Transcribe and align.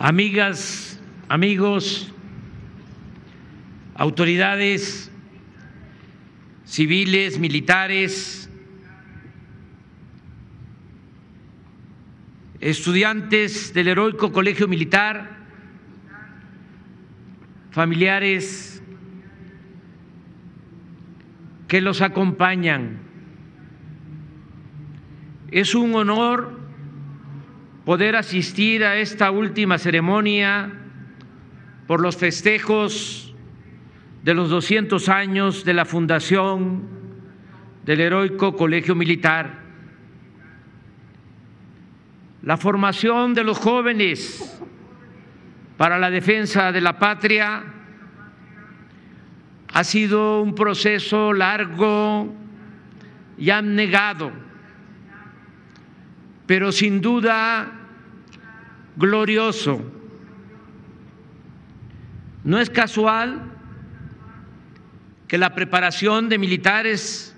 amigas, 0.00 0.98
amigos, 1.28 2.10
autoridades 3.94 5.12
civiles, 6.64 7.38
militares, 7.38 8.48
estudiantes 12.60 13.74
del 13.74 13.88
heroico 13.88 14.32
Colegio 14.32 14.68
Militar, 14.68 15.36
familiares 17.70 18.82
que 21.68 21.82
los 21.82 22.00
acompañan. 22.00 23.00
Es 25.50 25.74
un 25.74 25.94
honor 25.94 26.59
poder 27.84 28.16
asistir 28.16 28.84
a 28.84 28.96
esta 28.96 29.30
última 29.30 29.78
ceremonia 29.78 30.70
por 31.86 32.00
los 32.00 32.16
festejos 32.16 33.34
de 34.22 34.34
los 34.34 34.50
200 34.50 35.08
años 35.08 35.64
de 35.64 35.74
la 35.74 35.84
fundación 35.84 36.82
del 37.84 38.00
heroico 38.00 38.54
Colegio 38.54 38.94
Militar. 38.94 39.60
La 42.42 42.56
formación 42.56 43.34
de 43.34 43.44
los 43.44 43.58
jóvenes 43.58 44.62
para 45.76 45.98
la 45.98 46.10
defensa 46.10 46.72
de 46.72 46.80
la 46.80 46.98
patria 46.98 47.64
ha 49.72 49.84
sido 49.84 50.42
un 50.42 50.54
proceso 50.54 51.32
largo 51.32 52.32
y 53.38 53.50
abnegado 53.50 54.49
pero 56.50 56.72
sin 56.72 57.00
duda 57.00 57.70
glorioso. 58.96 59.88
No 62.42 62.58
es 62.58 62.68
casual 62.68 63.40
que 65.28 65.38
la 65.38 65.54
preparación 65.54 66.28
de 66.28 66.38
militares 66.38 67.36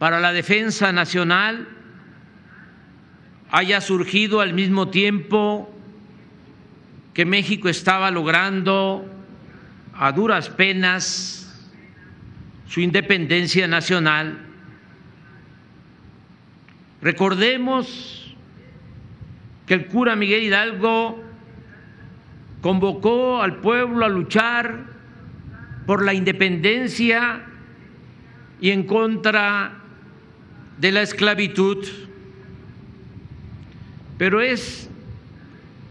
para 0.00 0.18
la 0.18 0.32
defensa 0.32 0.90
nacional 0.90 1.68
haya 3.52 3.80
surgido 3.80 4.40
al 4.40 4.54
mismo 4.54 4.88
tiempo 4.88 5.72
que 7.12 7.24
México 7.24 7.68
estaba 7.68 8.10
logrando 8.10 9.08
a 9.94 10.10
duras 10.10 10.48
penas 10.48 11.64
su 12.66 12.80
independencia 12.80 13.68
nacional 13.68 14.43
Recordemos 17.04 18.34
que 19.66 19.74
el 19.74 19.86
cura 19.88 20.16
Miguel 20.16 20.42
Hidalgo 20.44 21.22
convocó 22.62 23.42
al 23.42 23.56
pueblo 23.56 24.06
a 24.06 24.08
luchar 24.08 24.86
por 25.86 26.02
la 26.02 26.14
independencia 26.14 27.42
y 28.58 28.70
en 28.70 28.84
contra 28.84 29.82
de 30.78 30.92
la 30.92 31.02
esclavitud. 31.02 31.86
Pero 34.16 34.40
es 34.40 34.88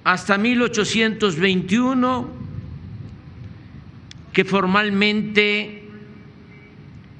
hasta 0.03 0.39
1821 0.39 2.27
que 4.33 4.43
formalmente 4.43 5.87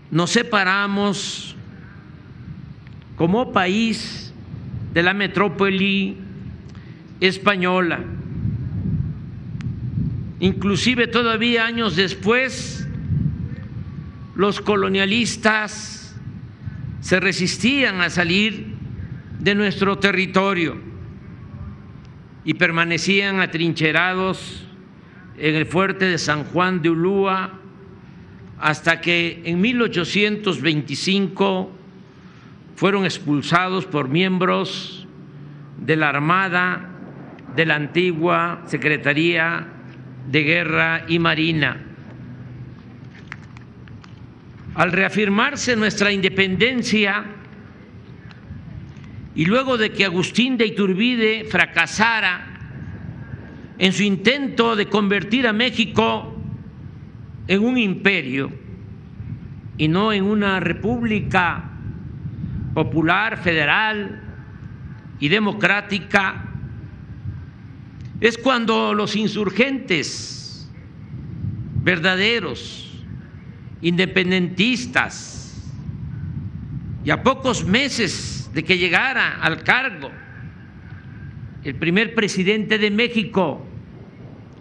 nos 0.10 0.32
separamos 0.32 1.53
como 3.24 3.54
país 3.54 4.34
de 4.94 5.02
la 5.02 5.14
metrópoli 5.14 6.18
española. 7.22 8.02
Inclusive 10.42 11.08
todavía 11.08 11.66
años 11.66 11.96
después, 11.96 12.86
los 14.36 14.60
colonialistas 14.60 16.18
se 17.00 17.22
resistían 17.22 18.02
a 18.02 18.10
salir 18.10 18.76
de 19.40 19.56
nuestro 19.56 20.00
territorio 20.00 20.76
y 22.44 22.56
permanecían 22.56 23.40
atrincherados 23.40 24.66
en 25.38 25.56
el 25.56 25.66
fuerte 25.66 26.04
de 26.04 26.18
San 26.18 26.44
Juan 26.44 26.82
de 26.82 26.90
Ulúa 26.90 27.54
hasta 28.60 29.00
que 29.00 29.44
en 29.46 29.62
1825 29.62 31.83
fueron 32.76 33.06
expulsados 33.06 33.86
por 33.86 34.10
miembros 34.10 35.08
de 35.78 35.96
la 35.96 36.10
Armada 36.10 36.90
de 37.56 37.66
la 37.66 37.76
antigua 37.76 38.64
Secretaría 38.66 39.68
de 40.30 40.44
Guerra 40.44 41.06
y 41.08 41.20
Marina. 41.20 41.78
Al 44.76 44.92
reafirmarse 44.92 45.76
nuestra 45.76 46.12
independencia 46.12 47.26
y 49.36 49.46
luego 49.46 49.78
de 49.78 49.92
que 49.92 50.06
Agustín 50.06 50.58
de 50.58 50.66
Iturbide 50.66 51.46
fracasara 51.46 52.54
en 53.78 53.94
su 53.94 54.04
intento 54.04 54.76
de 54.76 54.88
convertir 54.88 55.48
a 55.48 55.54
México 55.54 56.36
en 57.48 57.64
un 57.64 57.78
imperio 57.78 58.52
y 59.78 59.88
no 59.88 60.14
en 60.14 60.24
una 60.24 60.60
república 60.60 61.73
popular, 62.74 63.38
federal 63.38 64.22
y 65.20 65.30
democrática, 65.30 66.46
es 68.20 68.38
cuando 68.38 68.94
los 68.94 69.16
insurgentes 69.16 70.70
verdaderos, 71.84 73.04
independentistas, 73.82 75.72
y 77.04 77.10
a 77.10 77.22
pocos 77.22 77.66
meses 77.66 78.50
de 78.54 78.64
que 78.64 78.78
llegara 78.78 79.42
al 79.42 79.64
cargo 79.64 80.10
el 81.64 81.76
primer 81.76 82.14
presidente 82.14 82.78
de 82.78 82.92
México, 82.92 83.66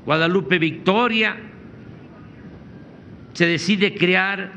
Guadalupe 0.05 0.59
Victoria, 0.59 1.37
se 3.33 3.47
decide 3.47 3.95
crear 3.95 4.53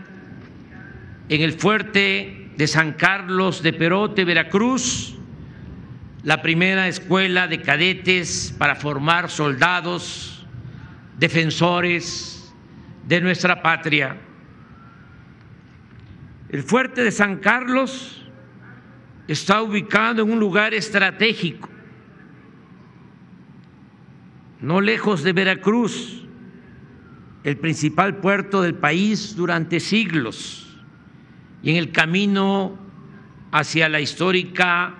en 1.30 1.42
el 1.42 1.54
fuerte 1.54 2.44
de 2.58 2.68
San 2.68 2.94
Carlos 2.94 3.62
de 3.62 3.74
Perote, 3.74 4.24
Veracruz, 4.24 5.16
la 6.24 6.42
primera 6.42 6.88
escuela 6.88 7.48
de 7.48 7.62
cadetes 7.62 8.56
para 8.58 8.76
formar 8.76 9.30
soldados, 9.30 10.46
defensores 11.18 12.54
de 13.08 13.22
nuestra 13.22 13.62
patria. 13.62 14.18
El 16.50 16.64
fuerte 16.64 17.04
de 17.04 17.12
San 17.12 17.38
Carlos 17.38 18.26
está 19.28 19.62
ubicado 19.62 20.24
en 20.24 20.32
un 20.32 20.40
lugar 20.40 20.74
estratégico, 20.74 21.70
no 24.62 24.80
lejos 24.80 25.24
de 25.24 25.34
Veracruz, 25.34 26.24
el 27.44 27.58
principal 27.58 28.18
puerto 28.18 28.62
del 28.62 28.74
país 28.74 29.36
durante 29.36 29.80
siglos 29.80 30.65
y 31.66 31.72
en 31.72 31.78
el 31.78 31.92
camino 31.92 32.78
hacia 33.52 33.90
la 33.90 34.00
histórica 34.00 34.94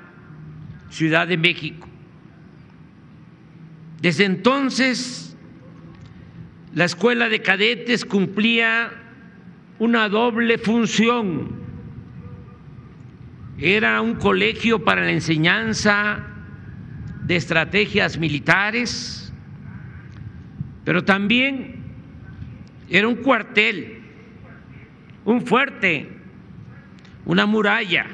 Ciudad 0.90 1.28
de 1.28 1.38
México. 1.38 1.88
Desde 4.02 4.26
entonces, 4.26 5.38
la 6.74 6.86
escuela 6.86 7.30
de 7.30 7.44
cadetes 7.44 8.04
cumplía 8.04 8.92
una 9.78 10.10
doble 10.10 10.58
función. 10.58 11.52
Era 13.60 14.02
un 14.02 14.16
colegio 14.16 14.84
para 14.84 15.04
la 15.04 15.12
enseñanza 15.12 16.26
de 17.26 17.36
estrategias 17.36 18.18
militares, 18.18 19.32
pero 20.84 21.04
también 21.04 21.84
era 22.90 23.08
un 23.08 23.18
cuartel, 23.18 24.02
un 25.26 25.46
fuerte 25.46 26.15
una 27.26 27.46
muralla 27.46 28.06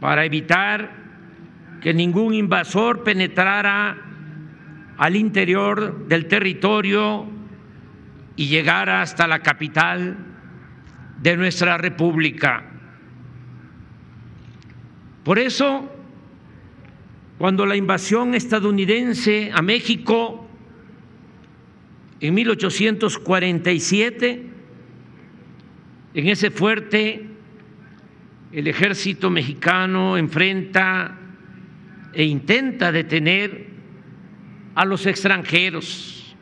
para 0.00 0.24
evitar 0.24 1.00
que 1.80 1.94
ningún 1.94 2.34
invasor 2.34 3.02
penetrara 3.02 3.96
al 4.98 5.16
interior 5.16 6.06
del 6.08 6.26
territorio 6.26 7.26
y 8.36 8.48
llegara 8.48 9.02
hasta 9.02 9.26
la 9.26 9.40
capital 9.40 10.16
de 11.20 11.36
nuestra 11.36 11.78
república. 11.78 12.64
Por 15.24 15.38
eso, 15.38 15.90
cuando 17.38 17.64
la 17.64 17.76
invasión 17.76 18.34
estadounidense 18.34 19.50
a 19.54 19.62
México 19.62 20.46
en 22.20 22.34
1847, 22.34 24.46
en 26.12 26.28
ese 26.28 26.50
fuerte 26.50 27.29
el 28.52 28.66
ejército 28.66 29.30
mexicano 29.30 30.16
enfrenta 30.16 31.16
e 32.12 32.24
intenta 32.24 32.90
detener 32.90 33.68
a 34.74 34.84
los 34.84 35.06
extranjeros. 35.06 36.34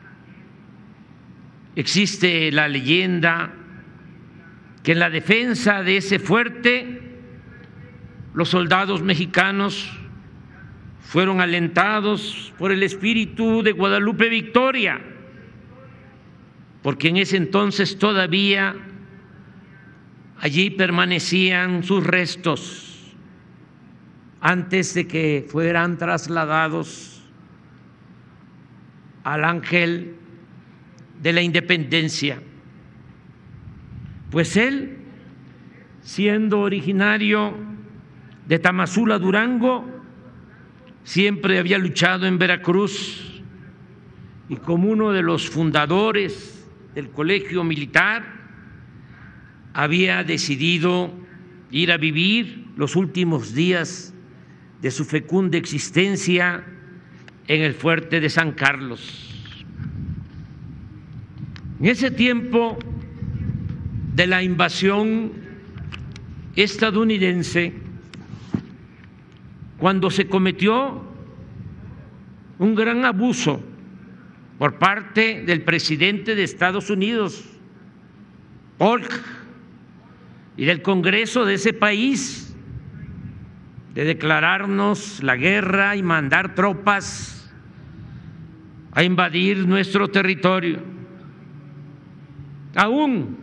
Existe 1.75 2.51
la 2.51 2.67
leyenda 2.67 3.53
que 4.81 4.93
en 4.93 4.99
la 4.99 5.09
defensa 5.09 5.83
de 5.83 5.97
ese 5.97 6.17
fuerte 6.19 7.01
los 8.33 8.49
soldados 8.49 9.03
mexicanos 9.03 9.91
fueron 11.01 11.41
alentados 11.41 12.53
por 12.57 12.71
el 12.71 12.81
espíritu 12.83 13.61
de 13.61 13.71
Guadalupe 13.71 14.29
Victoria, 14.29 14.99
porque 16.81 17.09
en 17.09 17.17
ese 17.17 17.37
entonces 17.37 17.97
todavía 17.97 18.75
allí 20.39 20.69
permanecían 20.69 21.83
sus 21.83 22.03
restos 22.05 23.15
antes 24.41 24.93
de 24.93 25.07
que 25.07 25.45
fueran 25.49 25.97
trasladados 25.97 27.21
al 29.23 29.43
ángel 29.43 30.15
de 31.21 31.33
la 31.33 31.41
independencia. 31.41 32.41
Pues 34.31 34.55
él, 34.55 34.97
siendo 36.01 36.61
originario 36.61 37.53
de 38.47 38.59
Tamazula, 38.59 39.19
Durango, 39.19 39.85
siempre 41.03 41.59
había 41.59 41.77
luchado 41.77 42.25
en 42.25 42.37
Veracruz 42.37 43.41
y 44.47 44.55
como 44.55 44.89
uno 44.89 45.11
de 45.11 45.21
los 45.21 45.49
fundadores 45.49 46.67
del 46.95 47.09
colegio 47.09 47.63
militar, 47.63 48.38
había 49.73 50.23
decidido 50.23 51.11
ir 51.71 51.91
a 51.91 51.97
vivir 51.97 52.65
los 52.75 52.95
últimos 52.95 53.53
días 53.53 54.13
de 54.81 54.91
su 54.91 55.05
fecunda 55.05 55.57
existencia 55.57 56.63
en 57.47 57.61
el 57.61 57.73
fuerte 57.73 58.19
de 58.19 58.29
San 58.29 58.53
Carlos. 58.53 59.25
En 61.79 61.85
ese 61.85 62.11
tiempo 62.11 62.77
de 64.15 64.27
la 64.27 64.43
invasión 64.43 65.31
estadounidense, 66.55 67.73
cuando 69.77 70.11
se 70.11 70.27
cometió 70.27 71.01
un 72.57 72.75
gran 72.75 73.05
abuso 73.05 73.61
por 74.57 74.77
parte 74.77 75.43
del 75.45 75.63
presidente 75.63 76.35
de 76.35 76.43
Estados 76.43 76.89
Unidos, 76.89 77.45
Polk, 78.77 79.38
y 80.59 80.65
del 80.65 80.81
Congreso 80.81 81.45
de 81.45 81.53
ese 81.53 81.71
país, 81.71 82.53
de 83.93 84.03
declararnos 84.03 85.23
la 85.23 85.37
guerra 85.37 85.95
y 85.95 86.03
mandar 86.03 86.53
tropas 86.53 87.49
a 88.91 89.01
invadir 89.01 89.65
nuestro 89.65 90.09
territorio. 90.09 90.81
Aún 92.75 93.37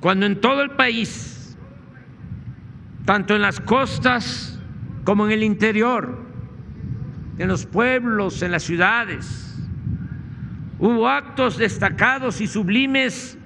cuando 0.00 0.24
en 0.24 0.40
todo 0.40 0.62
el 0.62 0.70
país, 0.70 1.58
tanto 3.04 3.36
en 3.36 3.42
las 3.42 3.60
costas, 3.60 4.58
como 5.04 5.26
en 5.26 5.32
el 5.32 5.42
interior, 5.42 6.24
en 7.36 7.48
los 7.48 7.66
pueblos, 7.66 8.40
en 8.40 8.52
las 8.52 8.62
ciudades. 8.62 9.58
Hubo 10.78 11.06
actos 11.06 11.58
destacados 11.58 12.40
y 12.40 12.46
sublimes 12.46 13.36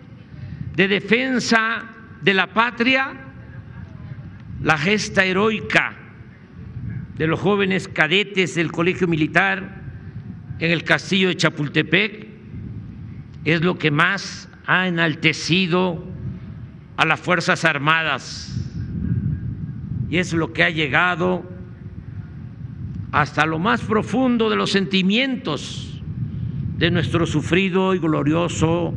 de 0.76 0.86
defensa 0.86 1.88
de 2.22 2.34
la 2.34 2.48
patria, 2.48 3.12
la 4.62 4.78
gesta 4.78 5.24
heroica 5.24 5.96
de 7.16 7.26
los 7.26 7.40
jóvenes 7.40 7.88
cadetes 7.88 8.54
del 8.54 8.70
Colegio 8.72 9.08
Militar 9.08 9.82
en 10.58 10.70
el 10.70 10.84
castillo 10.84 11.28
de 11.28 11.36
Chapultepec 11.36 12.28
es 13.44 13.62
lo 13.62 13.76
que 13.76 13.90
más 13.90 14.48
ha 14.66 14.86
enaltecido 14.86 16.04
a 16.96 17.04
las 17.04 17.20
Fuerzas 17.20 17.64
Armadas 17.64 18.56
y 20.08 20.18
es 20.18 20.32
lo 20.32 20.52
que 20.52 20.62
ha 20.62 20.70
llegado 20.70 21.44
hasta 23.10 23.44
lo 23.46 23.58
más 23.58 23.80
profundo 23.82 24.48
de 24.48 24.56
los 24.56 24.70
sentimientos 24.70 26.00
de 26.78 26.90
nuestro 26.90 27.26
sufrido 27.26 27.94
y 27.94 27.98
glorioso 27.98 28.94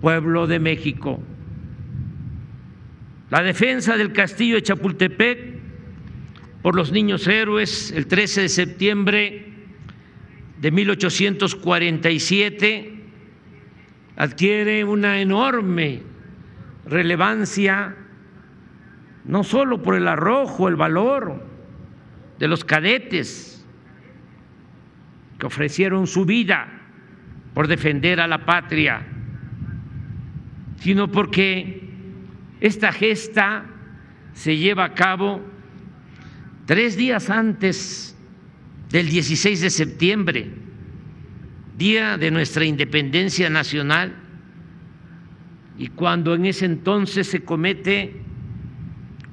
pueblo 0.00 0.46
de 0.46 0.58
México. 0.58 1.22
La 3.30 3.42
defensa 3.42 3.96
del 3.96 4.12
castillo 4.12 4.54
de 4.54 4.62
Chapultepec 4.62 5.56
por 6.62 6.76
los 6.76 6.92
niños 6.92 7.26
héroes 7.26 7.90
el 7.90 8.06
13 8.06 8.42
de 8.42 8.48
septiembre 8.48 9.46
de 10.60 10.70
1847 10.70 12.92
adquiere 14.16 14.84
una 14.84 15.20
enorme 15.20 16.02
relevancia, 16.86 17.96
no 19.24 19.42
solo 19.42 19.82
por 19.82 19.96
el 19.96 20.06
arrojo, 20.06 20.68
el 20.68 20.76
valor, 20.76 21.44
de 22.38 22.48
los 22.48 22.64
cadetes 22.64 23.66
que 25.38 25.46
ofrecieron 25.46 26.06
su 26.06 26.24
vida 26.24 26.68
por 27.54 27.66
defender 27.66 28.20
a 28.20 28.28
la 28.28 28.46
patria, 28.46 29.04
sino 30.78 31.10
porque 31.10 31.85
esta 32.66 32.92
gesta 32.92 33.64
se 34.34 34.56
lleva 34.56 34.84
a 34.84 34.94
cabo 34.94 35.40
tres 36.66 36.96
días 36.96 37.30
antes 37.30 38.16
del 38.90 39.08
16 39.08 39.60
de 39.60 39.70
septiembre, 39.70 40.50
día 41.78 42.18
de 42.18 42.30
nuestra 42.30 42.64
independencia 42.64 43.48
nacional, 43.50 44.16
y 45.78 45.88
cuando 45.88 46.34
en 46.34 46.46
ese 46.46 46.64
entonces 46.64 47.28
se 47.28 47.44
comete 47.44 48.20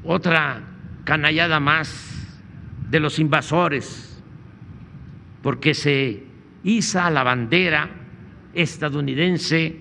otra 0.04 0.62
canallada 1.04 1.60
más 1.60 2.28
de 2.90 3.00
los 3.00 3.18
invasores, 3.18 4.22
porque 5.42 5.74
se 5.74 6.24
iza 6.64 7.10
la 7.10 7.24
bandera 7.24 7.90
estadounidense 8.54 9.78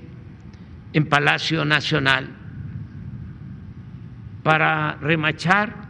en 0.93 1.07
Palacio 1.07 1.65
Nacional 1.65 2.42
para 4.43 4.97
remachar 4.97 5.89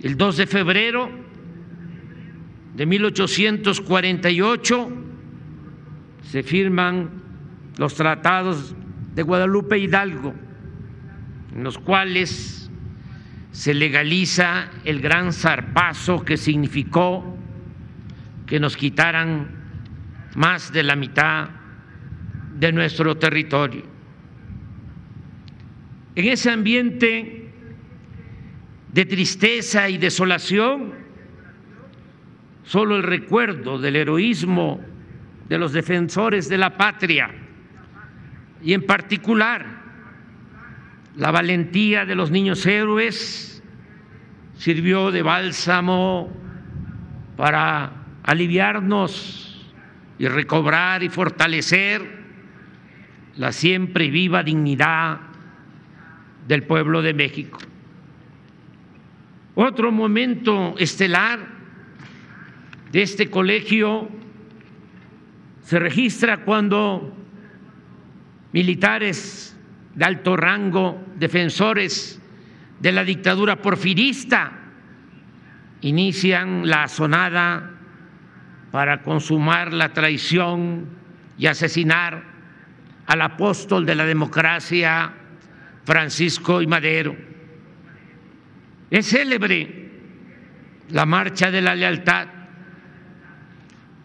el 0.00 0.16
2 0.16 0.36
de 0.36 0.46
febrero 0.46 1.10
de 2.74 2.86
1848 2.86 4.88
se 6.22 6.42
firman 6.42 7.10
los 7.76 7.94
tratados 7.94 8.74
de 9.14 9.22
Guadalupe 9.22 9.78
Hidalgo, 9.78 10.34
en 11.54 11.64
los 11.64 11.78
cuales 11.78 12.70
se 13.50 13.74
legaliza 13.74 14.70
el 14.84 15.00
gran 15.00 15.32
zarpazo 15.32 16.24
que 16.24 16.36
significó 16.36 17.36
que 18.46 18.60
nos 18.60 18.76
quitaran 18.76 19.48
más 20.36 20.72
de 20.72 20.84
la 20.84 20.94
mitad 20.94 21.48
de 22.58 22.72
nuestro 22.72 23.16
territorio. 23.16 23.97
En 26.18 26.24
ese 26.24 26.50
ambiente 26.50 27.44
de 28.92 29.04
tristeza 29.04 29.88
y 29.88 29.98
desolación, 29.98 30.92
solo 32.64 32.96
el 32.96 33.04
recuerdo 33.04 33.78
del 33.78 33.94
heroísmo 33.94 34.80
de 35.48 35.58
los 35.58 35.72
defensores 35.72 36.48
de 36.48 36.58
la 36.58 36.76
patria 36.76 37.30
y 38.64 38.72
en 38.72 38.82
particular 38.84 39.64
la 41.14 41.30
valentía 41.30 42.04
de 42.04 42.16
los 42.16 42.32
niños 42.32 42.66
héroes 42.66 43.62
sirvió 44.56 45.12
de 45.12 45.22
bálsamo 45.22 46.32
para 47.36 47.92
aliviarnos 48.24 49.72
y 50.18 50.26
recobrar 50.26 51.04
y 51.04 51.10
fortalecer 51.10 52.02
la 53.36 53.52
siempre 53.52 54.10
viva 54.10 54.42
dignidad 54.42 55.27
del 56.48 56.62
pueblo 56.62 57.02
de 57.02 57.12
México. 57.14 57.58
Otro 59.54 59.92
momento 59.92 60.74
estelar 60.78 61.40
de 62.90 63.02
este 63.02 63.28
colegio 63.28 64.08
se 65.62 65.78
registra 65.78 66.38
cuando 66.44 67.14
militares 68.52 69.54
de 69.94 70.04
alto 70.04 70.36
rango, 70.36 71.04
defensores 71.16 72.20
de 72.80 72.92
la 72.92 73.04
dictadura 73.04 73.60
porfirista, 73.60 74.52
inician 75.82 76.66
la 76.66 76.88
sonada 76.88 77.72
para 78.70 79.02
consumar 79.02 79.72
la 79.72 79.92
traición 79.92 80.86
y 81.36 81.46
asesinar 81.46 82.24
al 83.06 83.22
apóstol 83.22 83.84
de 83.84 83.94
la 83.94 84.06
democracia, 84.06 85.12
Francisco 85.88 86.60
y 86.60 86.66
Madero. 86.66 87.16
Es 88.90 89.08
célebre 89.08 89.90
la 90.90 91.06
marcha 91.06 91.50
de 91.50 91.62
la 91.62 91.74
lealtad 91.74 92.28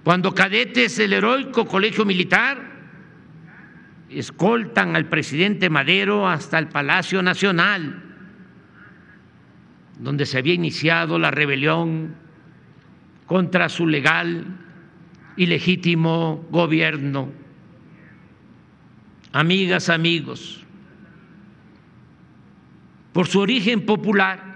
cuando 0.02 0.34
cadetes 0.34 0.96
del 0.96 1.12
heroico 1.12 1.66
colegio 1.66 2.06
militar 2.06 2.72
escoltan 4.10 4.96
al 4.96 5.10
presidente 5.10 5.70
Madero 5.70 6.25
hasta 6.25 6.58
el 6.58 6.70
Palacio 6.70 7.22
Nacional, 7.22 8.02
donde 10.00 10.25
se 10.25 10.38
había 10.38 10.54
iniciado 10.54 11.20
la 11.20 11.32
rebelión 11.32 12.16
contra 13.25 13.68
su 13.68 13.88
legal 13.88 14.46
y 15.36 15.48
legítimo 15.48 16.48
gobierno. 16.50 17.30
Amigas, 19.34 19.90
amigos, 19.90 20.62
por 23.13 23.27
su 23.27 23.39
origen 23.39 23.86
popular 23.86 24.53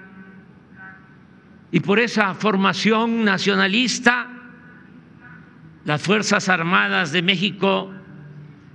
y 1.72 1.80
por 1.80 2.00
esa 2.00 2.34
formación 2.34 3.24
nacionalista, 3.24 4.30
las 5.86 6.02
Fuerzas 6.02 6.50
Armadas 6.50 7.12
de 7.12 7.22
México 7.22 7.94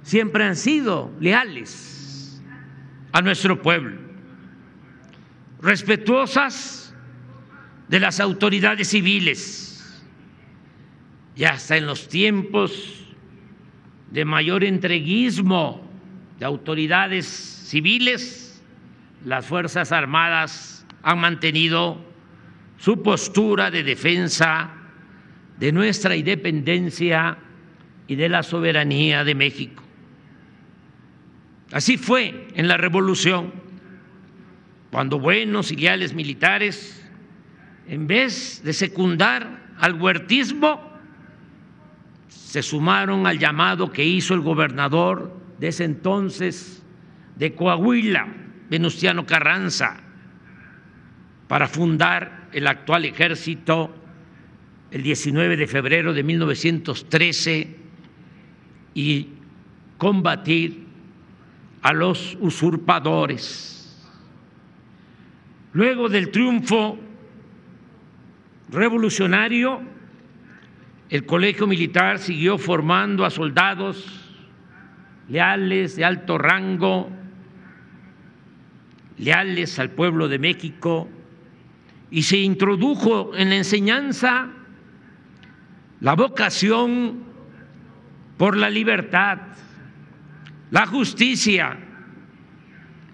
siempre 0.02 0.44
han 0.44 0.56
sido 0.56 1.12
leales 1.20 2.42
a 3.12 3.20
nuestro 3.20 3.60
pueblo, 3.60 3.98
respetuosas 5.60 6.94
de 7.88 8.00
las 8.00 8.20
autoridades 8.20 8.88
civiles. 8.88 9.68
Y 11.34 11.44
hasta 11.44 11.76
en 11.76 11.86
los 11.86 12.08
tiempos 12.08 13.06
de 14.10 14.24
mayor 14.24 14.64
entreguismo 14.64 15.86
de 16.38 16.44
autoridades 16.44 17.26
civiles, 17.26 18.41
las 19.25 19.47
Fuerzas 19.47 19.93
Armadas 19.93 20.87
han 21.02 21.19
mantenido 21.19 22.05
su 22.79 23.02
postura 23.02 23.71
de 23.71 23.83
defensa 23.83 24.71
de 25.59 25.73
nuestra 25.73 26.17
independencia 26.17 27.38
y 28.09 28.17
de 28.17 28.29
la 28.29 28.43
soberanía 28.43 29.25
de 29.25 29.35
México. 29.35 29.83
Así 31.73 31.97
fue 31.97 32.49
en 32.55 32.69
la 32.69 32.76
revolución, 32.76 33.52
cuando 34.91 35.19
buenos 35.19 35.73
y 35.73 35.76
leales 35.76 36.12
militares, 36.12 37.02
en 37.88 38.07
vez 38.07 38.62
de 38.64 38.73
secundar 38.73 39.62
al 39.79 39.95
huertismo, 40.00 40.93
se 42.29 42.62
sumaron 42.62 43.26
al 43.26 43.38
llamado 43.38 43.91
que 43.91 44.05
hizo 44.05 44.35
el 44.35 44.41
gobernador 44.41 45.35
de 45.59 45.69
ese 45.69 45.85
entonces 45.85 46.83
de 47.37 47.55
Coahuila, 47.55 48.29
Venustiano 48.69 49.26
Carranza, 49.26 49.97
para 51.49 51.69
fundar 51.69 52.49
el 52.52 52.66
actual 52.66 53.04
ejército 53.04 53.95
el 54.90 55.02
19 55.02 55.57
de 55.57 55.66
febrero 55.66 56.12
de 56.12 56.23
1913 56.23 57.76
y 58.95 59.28
combatir 59.97 60.87
a 61.83 61.92
los 61.92 62.37
usurpadores. 62.40 63.73
Luego 65.73 66.09
del 66.09 66.31
triunfo 66.31 66.99
revolucionario, 68.71 69.81
el 71.09 71.26
colegio 71.26 71.66
militar 71.66 72.19
siguió 72.19 72.59
formando 72.59 73.25
a 73.25 73.31
soldados 73.31 74.23
leales 75.28 75.97
de 75.97 76.04
alto 76.04 76.37
rango, 76.37 77.11
leales 79.19 79.78
al 79.78 79.90
pueblo 79.90 80.28
de 80.28 80.38
México, 80.38 81.09
y 82.11 82.23
se 82.23 82.37
introdujo 82.37 83.35
en 83.35 83.49
la 83.49 83.57
enseñanza 83.57 84.49
la 86.00 86.14
vocación 86.14 87.23
por 88.37 88.57
la 88.57 88.69
libertad, 88.69 89.38
la 90.71 90.87
justicia, 90.87 91.76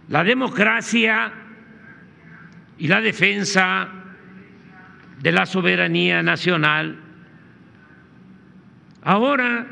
la 0.09 0.25
democracia 0.25 1.33
y 2.79 2.89
la 2.89 3.01
defensa 3.01 3.89
de 5.21 5.33
la 5.33 5.47
soberanía 5.47 6.23
nacional. 6.23 6.99
Ahora, 9.03 9.67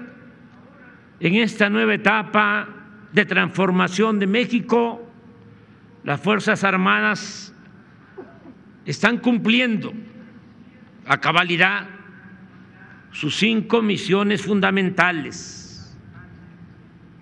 en 1.18 1.34
esta 1.36 1.70
nueva 1.70 1.94
etapa 1.94 2.68
de 3.12 3.24
transformación 3.24 4.18
de 4.18 4.26
México, 4.26 5.05
las 6.06 6.20
Fuerzas 6.20 6.62
Armadas 6.62 7.52
están 8.84 9.18
cumpliendo 9.18 9.92
a 11.04 11.20
cabalidad 11.20 11.88
sus 13.10 13.34
cinco 13.34 13.82
misiones 13.82 14.40
fundamentales. 14.40 15.98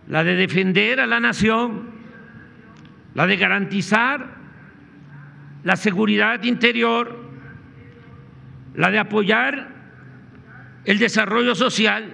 La 0.06 0.22
de 0.22 0.34
defender 0.36 1.00
a 1.00 1.06
la 1.06 1.18
nación, 1.18 1.92
la 3.14 3.26
de 3.26 3.38
garantizar 3.38 4.36
la 5.62 5.76
seguridad 5.76 6.42
interior, 6.42 7.32
la 8.74 8.90
de 8.90 8.98
apoyar 8.98 9.74
el 10.84 10.98
desarrollo 10.98 11.54
social, 11.54 12.12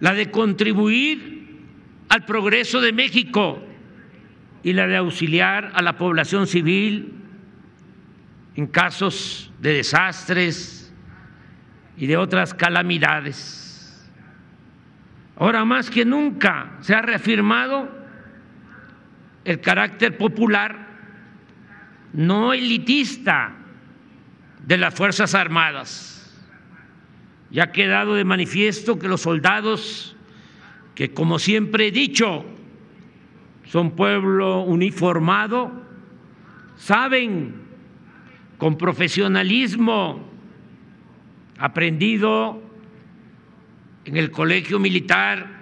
la 0.00 0.12
de 0.12 0.28
contribuir 0.32 1.62
al 2.08 2.24
progreso 2.24 2.80
de 2.80 2.92
México 2.92 3.62
y 4.66 4.72
la 4.72 4.88
de 4.88 4.96
auxiliar 4.96 5.70
a 5.74 5.80
la 5.80 5.96
población 5.96 6.48
civil 6.48 7.14
en 8.56 8.66
casos 8.66 9.52
de 9.60 9.74
desastres 9.74 10.92
y 11.96 12.08
de 12.08 12.16
otras 12.16 12.52
calamidades. 12.52 14.10
Ahora 15.36 15.64
más 15.64 15.88
que 15.88 16.04
nunca 16.04 16.72
se 16.80 16.96
ha 16.96 17.00
reafirmado 17.00 17.88
el 19.44 19.60
carácter 19.60 20.18
popular, 20.18 20.88
no 22.12 22.52
elitista, 22.52 23.54
de 24.64 24.78
las 24.78 24.92
Fuerzas 24.96 25.36
Armadas. 25.36 26.44
Ya 27.52 27.62
ha 27.62 27.70
quedado 27.70 28.16
de 28.16 28.24
manifiesto 28.24 28.98
que 28.98 29.06
los 29.06 29.20
soldados, 29.20 30.16
que 30.96 31.14
como 31.14 31.38
siempre 31.38 31.86
he 31.86 31.92
dicho, 31.92 32.55
son 33.70 33.92
pueblo 33.92 34.62
uniformado, 34.62 35.72
saben 36.76 37.54
con 38.58 38.78
profesionalismo 38.78 40.24
aprendido 41.58 42.62
en 44.04 44.16
el 44.16 44.30
colegio 44.30 44.78
militar 44.78 45.56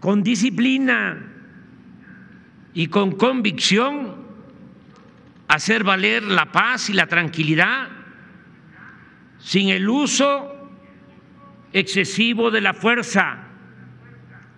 con 0.00 0.22
disciplina 0.22 1.18
y 2.74 2.88
con 2.88 3.12
convicción 3.12 4.16
hacer 5.48 5.82
valer 5.82 6.22
la 6.22 6.52
paz 6.52 6.90
y 6.90 6.92
la 6.92 7.06
tranquilidad 7.06 7.88
sin 9.38 9.70
el 9.70 9.88
uso 9.88 10.70
excesivo 11.72 12.50
de 12.50 12.60
la 12.60 12.74
fuerza 12.74 13.53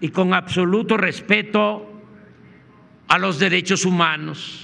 y 0.00 0.10
con 0.10 0.34
absoluto 0.34 0.96
respeto 0.96 1.92
a 3.08 3.18
los 3.18 3.38
derechos 3.38 3.84
humanos. 3.84 4.62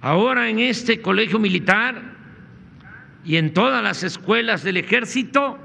Ahora 0.00 0.48
en 0.48 0.60
este 0.60 1.00
colegio 1.00 1.38
militar 1.38 2.02
y 3.24 3.36
en 3.36 3.52
todas 3.52 3.82
las 3.82 4.02
escuelas 4.02 4.62
del 4.62 4.78
ejército, 4.78 5.58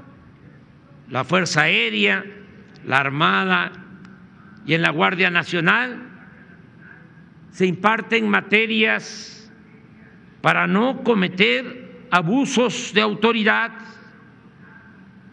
la 1.08 1.24
Fuerza 1.24 1.62
Aérea, 1.62 2.24
la 2.84 2.98
Armada 2.98 3.72
y 4.66 4.74
en 4.74 4.82
la 4.82 4.90
Guardia 4.90 5.30
Nacional, 5.30 6.02
se 7.50 7.66
imparten 7.66 8.28
materias 8.28 9.50
para 10.42 10.66
no 10.66 11.02
cometer 11.02 12.06
abusos 12.10 12.92
de 12.92 13.00
autoridad 13.00 13.72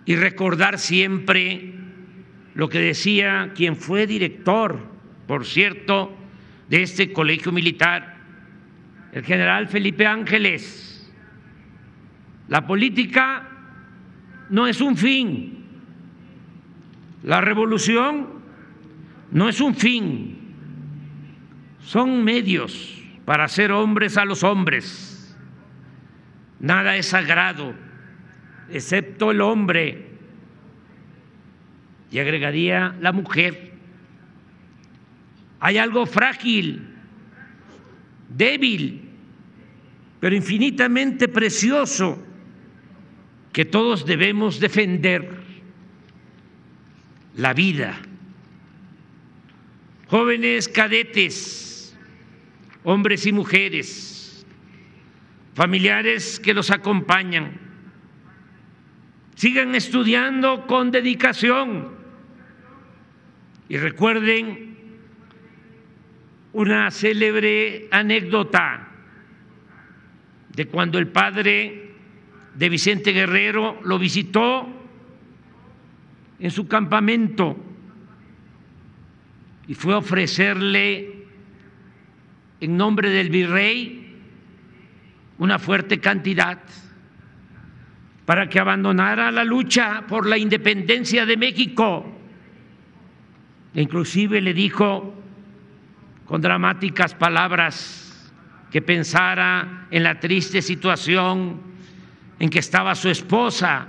y 0.05 0.15
recordar 0.15 0.79
siempre 0.79 1.83
lo 2.55 2.69
que 2.69 2.79
decía 2.79 3.51
quien 3.55 3.75
fue 3.75 4.07
director, 4.07 4.79
por 5.27 5.45
cierto, 5.45 6.15
de 6.69 6.83
este 6.83 7.12
colegio 7.12 7.51
militar, 7.51 8.17
el 9.12 9.24
general 9.24 9.67
Felipe 9.67 10.07
Ángeles 10.07 10.83
la 12.48 12.67
política 12.67 13.50
no 14.50 14.67
es 14.67 14.81
un 14.81 14.98
fin. 14.98 15.65
La 17.24 17.41
revolución 17.41 18.27
no 19.31 19.50
es 19.50 19.62
un 19.62 19.75
fin. 19.75 20.38
Son 21.81 22.24
medios 22.24 23.01
para 23.25 23.45
hacer 23.45 23.72
hombres 23.72 24.17
a 24.17 24.25
los 24.25 24.43
hombres. 24.43 25.36
Nada 26.60 26.95
es 26.95 27.07
sagrado, 27.07 27.74
excepto 28.69 29.31
el 29.31 29.41
hombre. 29.41 30.12
Y 32.13 32.20
agregaría 32.20 32.96
la 33.01 33.12
mujer. 33.12 33.72
Hay 35.60 35.79
algo 35.79 36.05
frágil, 36.05 36.88
débil, 38.29 39.10
pero 40.20 40.36
infinitamente 40.36 41.27
precioso 41.27 42.24
que 43.51 43.65
todos 43.65 44.05
debemos 44.05 44.60
defender 44.60 45.39
la 47.36 47.51
vida. 47.55 48.00
Jóvenes 50.05 50.70
cadetes, 50.70 51.98
hombres 52.84 53.25
y 53.25 53.32
mujeres, 53.32 54.46
familiares 55.55 56.39
que 56.39 56.53
los 56.53 56.70
acompañan, 56.70 57.60
sigan 59.34 59.74
estudiando 59.74 60.67
con 60.67 60.91
dedicación 60.91 62.02
y 63.70 63.77
recuerden 63.77 64.77
una 66.53 66.91
célebre 66.91 67.88
anécdota 67.91 68.88
de 70.55 70.67
cuando 70.67 71.00
el 71.00 71.08
padre 71.08 71.91
de 72.53 72.70
Vicente 72.70 73.12
Guerrero 73.12 73.79
lo 73.84 73.98
visitó 73.98 74.67
en 76.39 76.51
su 76.51 76.67
campamento 76.67 77.58
y 79.67 79.74
fue 79.74 79.93
a 79.93 79.98
ofrecerle 79.98 81.25
en 82.60 82.77
nombre 82.77 83.10
del 83.10 83.29
virrey 83.29 84.15
una 85.39 85.58
fuerte 85.58 86.00
cantidad 86.00 86.60
para 88.25 88.48
que 88.48 88.60
abandonara 88.60 89.32
la 89.32 89.43
lucha 89.43 90.05
por 90.08 90.27
la 90.27 90.38
independencia 90.38 91.25
de 91.25 91.38
México. 91.38 92.23
E 93.74 93.82
inclusive 93.82 94.39
le 94.42 94.53
dijo 94.53 95.13
con 96.25 96.42
dramáticas 96.42 97.15
palabras 97.15 98.32
que 98.72 98.82
pensara 98.82 99.88
en 99.92 100.03
la 100.03 100.20
triste 100.20 100.62
situación 100.62 101.62
en 102.39 102.50
que 102.50 102.60
estaba 102.60 102.96
su 102.96 103.10
esposa 103.10 103.88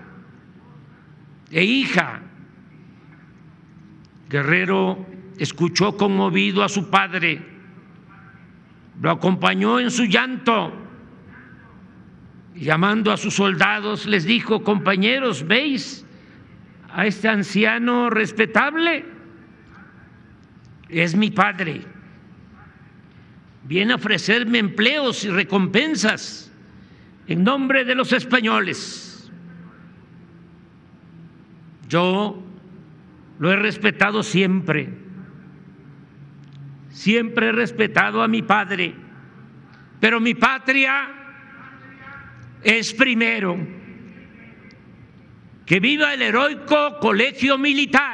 e 1.50 1.64
hija. 1.64 2.21
Guerrero 4.29 5.07
escuchó 5.38 5.97
conmovido 5.97 6.62
a 6.62 6.69
su 6.69 6.91
padre, 6.91 7.41
lo 9.00 9.11
acompañó 9.11 9.81
en 9.81 9.91
su 9.91 10.05
llanto, 10.05 10.73
llamando 12.55 13.12
a 13.12 13.17
sus 13.17 13.35
soldados 13.35 14.07
les 14.07 14.25
dijo, 14.25 14.62
compañeros, 14.62 15.47
¿veis 15.47 16.07
a 16.93 17.07
este 17.07 17.29
anciano 17.29 18.11
respetable? 18.11 19.13
Es 21.03 21.17
mi 21.17 21.31
padre. 21.31 21.83
Viene 23.65 23.93
a 23.93 23.97
ofrecerme 23.97 24.59
empleos 24.59 25.25
y 25.25 25.31
recompensas 25.31 26.53
en 27.27 27.45
nombre 27.45 27.85
de 27.85 27.95
los 27.95 28.13
españoles. 28.13 29.31
Yo 31.89 32.43
lo 33.39 33.53
he 33.53 33.57
respetado 33.57 34.23
siempre 34.23 35.05
Siempre 36.95 37.49
he 37.49 37.53
respetado 37.53 38.23
a 38.23 38.29
mi 38.29 38.43
padre, 38.43 38.95
pero 39.99 40.21
mi 40.21 40.35
patria 40.35 41.09
es 42.63 42.95
primero. 42.95 43.59
Que 45.67 45.81
viva 45.81 46.15
el 46.15 46.23
heroico 46.23 47.01
colegio 47.01 47.59
militar. 47.59 48.13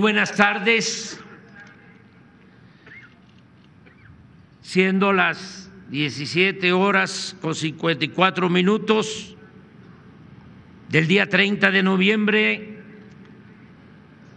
Buenas 0.00 0.34
tardes. 0.34 1.20
Siendo 4.62 5.12
las 5.12 5.70
17 5.90 6.72
horas 6.72 7.36
con 7.40 7.54
54 7.54 8.48
minutos 8.48 9.36
del 10.88 11.06
día 11.06 11.28
30 11.28 11.70
de 11.70 11.82
noviembre 11.82 12.78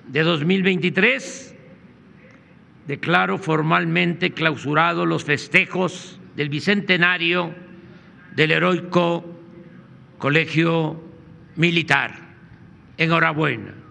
de 0.07 0.21
2023, 0.21 1.55
declaro 2.87 3.37
formalmente 3.37 4.33
clausurados 4.33 5.07
los 5.07 5.23
festejos 5.23 6.19
del 6.35 6.49
bicentenario 6.49 7.55
del 8.35 8.51
heroico 8.51 9.39
Colegio 10.17 11.01
Militar. 11.55 12.19
Enhorabuena. 12.97 13.82